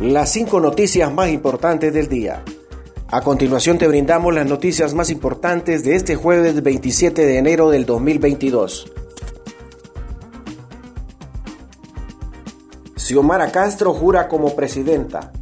[0.00, 2.42] las cinco noticias más importantes del día.
[3.08, 7.84] A continuación te brindamos las noticias más importantes de este jueves 27 de enero del
[7.84, 8.90] 2022.
[12.96, 15.32] Xiomara Castro jura como presidenta.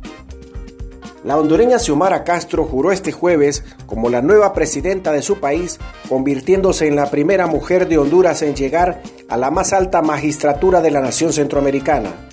[1.22, 6.88] La hondureña Xiomara Castro juró este jueves como la nueva presidenta de su país, convirtiéndose
[6.88, 11.00] en la primera mujer de Honduras en llegar a la más alta magistratura de la
[11.00, 12.27] nación centroamericana.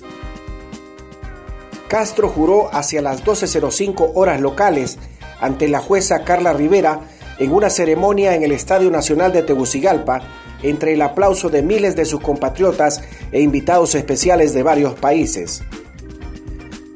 [1.88, 4.98] Castro juró hacia las 12.05 horas locales
[5.40, 7.00] ante la jueza Carla Rivera
[7.38, 10.22] en una ceremonia en el Estadio Nacional de Tegucigalpa
[10.62, 15.62] entre el aplauso de miles de sus compatriotas e invitados especiales de varios países.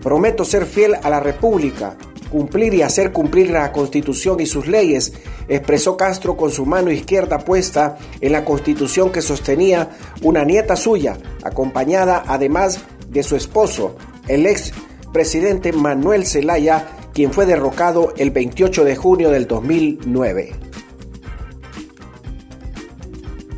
[0.02, 1.96] Prometo ser fiel a la República,
[2.30, 5.12] cumplir y hacer cumplir la Constitución y sus leyes,
[5.48, 9.90] expresó Castro con su mano izquierda puesta en la Constitución que sostenía
[10.22, 13.96] una nieta suya, acompañada además de su esposo,
[14.30, 14.72] el ex
[15.12, 20.52] presidente Manuel Zelaya, quien fue derrocado el 28 de junio del 2009.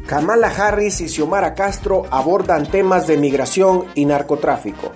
[0.07, 4.93] Kamala Harris y Xiomara Castro abordan temas de migración y narcotráfico.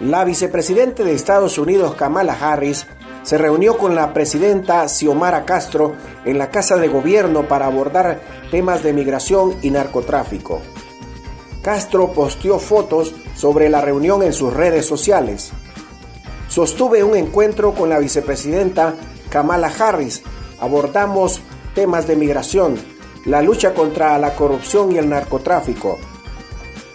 [0.00, 2.86] La vicepresidente de Estados Unidos, Kamala Harris,
[3.22, 8.20] se reunió con la presidenta Xiomara Castro en la Casa de Gobierno para abordar
[8.50, 10.62] temas de migración y narcotráfico.
[11.62, 15.50] Castro posteó fotos sobre la reunión en sus redes sociales.
[16.48, 18.94] Sostuve un encuentro con la vicepresidenta
[19.30, 20.22] Kamala Harris.
[20.60, 21.40] Abordamos
[21.74, 22.74] temas de migración,
[23.24, 25.98] la lucha contra la corrupción y el narcotráfico.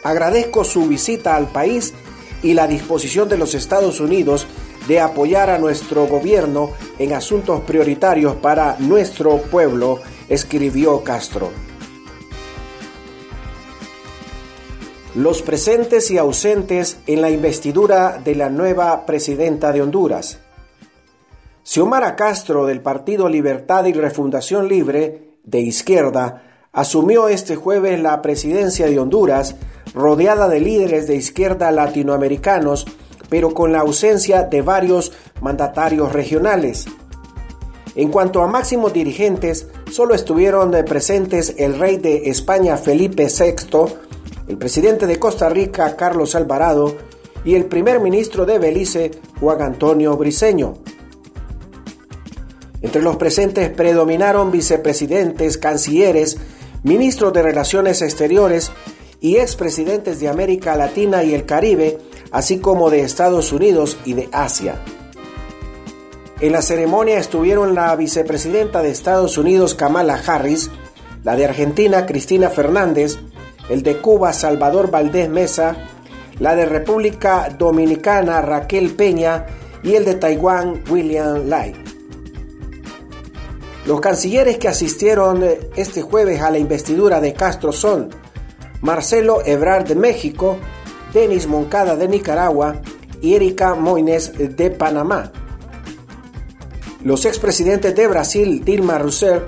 [0.03, 1.95] Agradezco su visita al país
[2.43, 4.45] y la disposición de los Estados Unidos
[4.87, 9.99] de apoyar a nuestro gobierno en asuntos prioritarios para nuestro pueblo,
[10.29, 11.49] escribió Castro.
[15.15, 20.39] Los presentes y ausentes en la investidura de la nueva presidenta de Honduras.
[21.63, 28.87] Xiomara Castro del Partido Libertad y Refundación Libre, de izquierda, asumió este jueves la presidencia
[28.87, 29.55] de Honduras,
[29.93, 32.85] rodeada de líderes de izquierda latinoamericanos,
[33.29, 36.87] pero con la ausencia de varios mandatarios regionales.
[37.95, 44.04] En cuanto a máximos dirigentes, solo estuvieron presentes el rey de España Felipe VI,
[44.47, 46.95] el presidente de Costa Rica, Carlos Alvarado,
[47.43, 50.73] y el primer ministro de Belice, Juan Antonio Briceño.
[52.81, 56.37] Entre los presentes predominaron vicepresidentes, cancilleres,
[56.83, 58.71] ministros de Relaciones Exteriores
[59.21, 61.97] y expresidentes de América Latina y el Caribe,
[62.31, 64.81] así como de Estados Unidos y de Asia.
[66.41, 70.69] En la ceremonia estuvieron la vicepresidenta de Estados Unidos, Kamala Harris,
[71.23, 73.17] la de Argentina, Cristina Fernández,
[73.69, 75.75] el de Cuba Salvador Valdés Mesa,
[76.39, 79.45] la de República Dominicana Raquel Peña
[79.83, 81.73] y el de Taiwán William Lai.
[83.85, 85.43] Los cancilleres que asistieron
[85.75, 88.09] este jueves a la investidura de Castro son
[88.81, 90.57] Marcelo Ebrard de México,
[91.13, 92.81] Denis Moncada de Nicaragua
[93.21, 95.31] y Erika Moines de Panamá.
[97.03, 99.43] Los expresidentes de Brasil, Dilma Rousseff,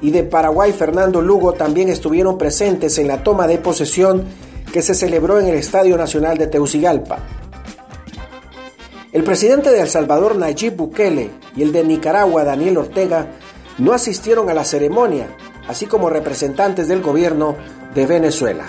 [0.00, 4.24] y de Paraguay Fernando Lugo también estuvieron presentes en la toma de posesión
[4.72, 7.18] que se celebró en el Estadio Nacional de Teucigalpa.
[9.12, 13.28] El presidente de El Salvador Nayib Bukele y el de Nicaragua Daniel Ortega
[13.78, 15.28] no asistieron a la ceremonia,
[15.68, 17.56] así como representantes del gobierno
[17.94, 18.64] de Venezuela.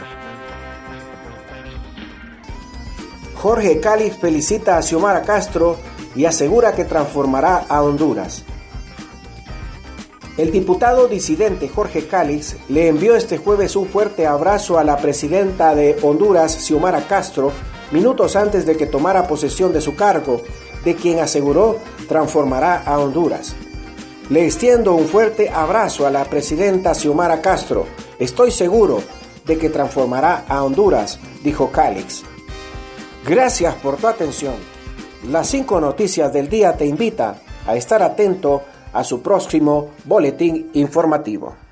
[3.35, 5.77] Jorge Cali felicita a Xiomara Castro
[6.15, 8.43] y asegura que transformará a Honduras.
[10.37, 15.73] El diputado disidente Jorge Cálix le envió este jueves un fuerte abrazo a la presidenta
[15.73, 17.51] de Honduras, Xiomara Castro,
[17.91, 20.43] minutos antes de que tomara posesión de su cargo,
[20.85, 23.55] de quien aseguró transformará a Honduras.
[24.29, 27.87] Le extiendo un fuerte abrazo a la presidenta Xiomara Castro.
[28.19, 29.01] Estoy seguro
[29.43, 32.21] de que transformará a Honduras, dijo Cálix.
[33.25, 34.53] Gracias por tu atención.
[35.31, 38.61] Las cinco noticias del día te invita a estar atento
[38.93, 41.66] a su próximo boletín informativo.